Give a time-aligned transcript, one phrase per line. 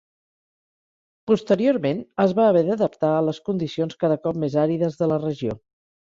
[1.31, 5.55] Posteriorment, es va haver d'adaptar a les condicions cada cop més àrides de la regió.